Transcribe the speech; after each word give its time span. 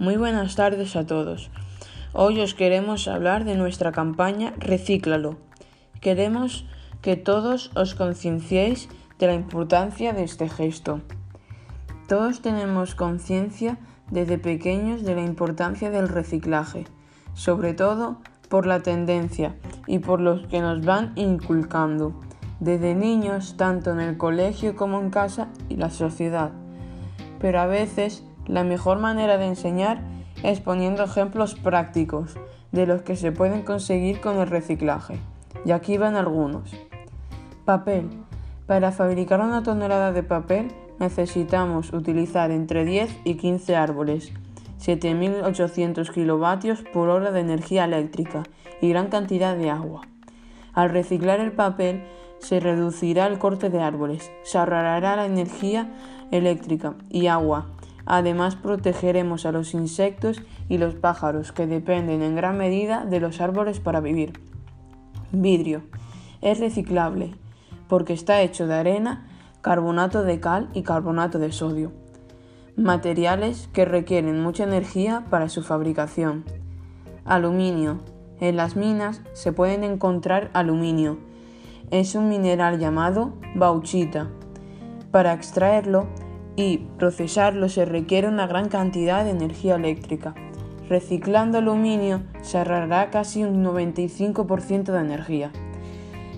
Muy 0.00 0.16
buenas 0.16 0.56
tardes 0.56 0.96
a 0.96 1.06
todos. 1.06 1.50
Hoy 2.14 2.40
os 2.40 2.54
queremos 2.54 3.08
hablar 3.08 3.44
de 3.44 3.56
nuestra 3.56 3.92
campaña 3.92 4.54
Recíclalo. 4.56 5.36
Queremos 6.00 6.64
que 7.02 7.16
todos 7.16 7.70
os 7.74 7.94
concienciéis 7.94 8.88
de 9.18 9.26
la 9.26 9.34
importancia 9.34 10.14
de 10.14 10.24
este 10.24 10.48
gesto. 10.48 11.02
Todos 12.08 12.40
tenemos 12.40 12.94
conciencia 12.94 13.76
desde 14.10 14.38
pequeños 14.38 15.04
de 15.04 15.14
la 15.14 15.24
importancia 15.24 15.90
del 15.90 16.08
reciclaje, 16.08 16.86
sobre 17.34 17.74
todo 17.74 18.16
por 18.48 18.66
la 18.66 18.80
tendencia 18.80 19.54
y 19.86 19.98
por 19.98 20.22
los 20.22 20.46
que 20.46 20.62
nos 20.62 20.82
van 20.86 21.12
inculcando, 21.16 22.18
desde 22.60 22.94
niños, 22.94 23.58
tanto 23.58 23.90
en 23.92 24.00
el 24.00 24.16
colegio 24.16 24.74
como 24.74 25.00
en 25.00 25.10
casa 25.10 25.48
y 25.68 25.76
la 25.76 25.90
sociedad. 25.90 26.50
Pero 27.38 27.60
a 27.60 27.66
veces 27.66 28.24
la 28.46 28.64
mejor 28.64 28.98
manera 28.98 29.38
de 29.38 29.46
enseñar 29.46 30.00
es 30.42 30.60
poniendo 30.60 31.04
ejemplos 31.04 31.54
prácticos 31.54 32.36
de 32.72 32.86
los 32.86 33.02
que 33.02 33.16
se 33.16 33.32
pueden 33.32 33.62
conseguir 33.62 34.20
con 34.20 34.38
el 34.38 34.48
reciclaje. 34.48 35.18
Y 35.64 35.70
aquí 35.70 35.98
van 35.98 36.16
algunos. 36.16 36.70
Papel. 37.64 38.10
Para 38.66 38.90
fabricar 38.90 39.40
una 39.40 39.62
tonelada 39.62 40.12
de 40.12 40.22
papel 40.22 40.72
necesitamos 40.98 41.92
utilizar 41.92 42.50
entre 42.50 42.84
10 42.84 43.18
y 43.24 43.34
15 43.34 43.76
árboles, 43.76 44.32
7.800 44.80 46.10
kilovatios 46.12 46.82
por 46.92 47.08
hora 47.08 47.30
de 47.30 47.40
energía 47.40 47.84
eléctrica 47.84 48.44
y 48.80 48.88
gran 48.88 49.08
cantidad 49.08 49.56
de 49.56 49.70
agua. 49.70 50.02
Al 50.72 50.90
reciclar 50.90 51.40
el 51.40 51.52
papel 51.52 52.04
se 52.38 52.60
reducirá 52.60 53.26
el 53.26 53.38
corte 53.38 53.68
de 53.68 53.80
árboles, 53.80 54.30
se 54.42 54.58
ahorrará 54.58 55.16
la 55.16 55.26
energía 55.26 55.92
eléctrica 56.30 56.94
y 57.10 57.26
agua 57.26 57.66
Además, 58.06 58.56
protegeremos 58.56 59.46
a 59.46 59.52
los 59.52 59.74
insectos 59.74 60.42
y 60.68 60.78
los 60.78 60.94
pájaros 60.94 61.52
que 61.52 61.66
dependen 61.66 62.22
en 62.22 62.34
gran 62.36 62.58
medida 62.58 63.04
de 63.04 63.20
los 63.20 63.40
árboles 63.40 63.80
para 63.80 64.00
vivir. 64.00 64.32
Vidrio. 65.30 65.82
Es 66.40 66.58
reciclable 66.58 67.34
porque 67.92 68.14
está 68.14 68.40
hecho 68.40 68.66
de 68.66 68.74
arena, 68.74 69.26
carbonato 69.60 70.24
de 70.24 70.40
cal 70.40 70.70
y 70.72 70.82
carbonato 70.82 71.38
de 71.38 71.52
sodio. 71.52 71.92
Materiales 72.74 73.68
que 73.74 73.84
requieren 73.84 74.42
mucha 74.42 74.64
energía 74.64 75.26
para 75.28 75.50
su 75.50 75.62
fabricación. 75.62 76.44
Aluminio. 77.26 78.00
En 78.40 78.56
las 78.56 78.76
minas 78.76 79.20
se 79.34 79.52
pueden 79.52 79.84
encontrar 79.84 80.50
aluminio. 80.54 81.18
Es 81.90 82.14
un 82.14 82.30
mineral 82.30 82.78
llamado 82.78 83.34
bauxita. 83.54 84.28
Para 85.10 85.34
extraerlo 85.34 86.06
y 86.56 86.78
procesarlo 86.98 87.68
se 87.68 87.84
requiere 87.84 88.28
una 88.28 88.46
gran 88.46 88.68
cantidad 88.68 89.24
de 89.24 89.30
energía 89.30 89.76
eléctrica. 89.76 90.34
Reciclando 90.88 91.58
aluminio 91.58 92.22
se 92.42 92.58
ahorrará 92.58 93.10
casi 93.10 93.44
un 93.44 93.64
95% 93.64 94.92
de 94.92 95.00
energía. 95.00 95.52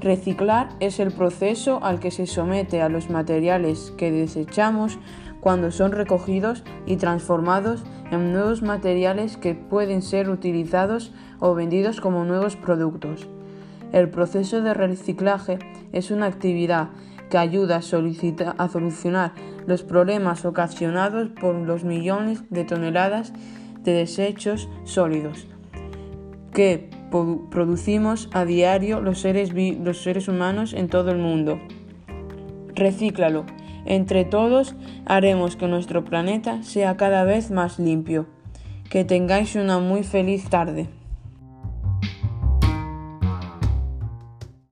Reciclar 0.00 0.70
es 0.80 0.98
el 0.98 1.12
proceso 1.12 1.84
al 1.84 2.00
que 2.00 2.10
se 2.10 2.26
somete 2.26 2.80
a 2.80 2.88
los 2.88 3.10
materiales 3.10 3.92
que 3.96 4.10
desechamos 4.10 4.98
cuando 5.40 5.70
son 5.70 5.92
recogidos 5.92 6.64
y 6.86 6.96
transformados 6.96 7.84
en 8.10 8.32
nuevos 8.32 8.62
materiales 8.62 9.36
que 9.36 9.54
pueden 9.54 10.02
ser 10.02 10.30
utilizados 10.30 11.12
o 11.38 11.54
vendidos 11.54 12.00
como 12.00 12.24
nuevos 12.24 12.56
productos. 12.56 13.28
El 13.92 14.08
proceso 14.08 14.62
de 14.62 14.72
reciclaje 14.72 15.58
es 15.92 16.10
una 16.10 16.26
actividad 16.26 16.88
que 17.30 17.38
ayuda 17.38 17.76
a, 17.76 18.68
solucionar 18.68 19.32
los 19.66 19.82
problemas 19.82 20.44
ocasionados 20.44 21.28
por 21.40 21.54
los 21.54 21.84
millones 21.84 22.42
de 22.50 22.64
toneladas 22.64 23.32
de 23.82 23.92
desechos 23.92 24.68
sólidos 24.84 25.46
que 26.52 26.90
producimos 27.50 28.28
a 28.32 28.44
diario 28.44 29.00
los 29.00 29.20
seres, 29.20 29.52
los 29.52 30.02
seres 30.02 30.28
humanos 30.28 30.72
en 30.72 30.88
todo 30.88 31.10
el 31.10 31.18
mundo. 31.18 31.60
Recíclalo. 32.74 33.44
Entre 33.86 34.24
todos 34.24 34.74
haremos 35.06 35.56
que 35.56 35.66
nuestro 35.66 36.04
planeta 36.04 36.62
sea 36.62 36.96
cada 36.96 37.24
vez 37.24 37.50
más 37.50 37.78
limpio. 37.78 38.26
Que 38.90 39.04
tengáis 39.04 39.54
una 39.54 39.78
muy 39.78 40.02
feliz 40.02 40.48
tarde. 40.50 40.88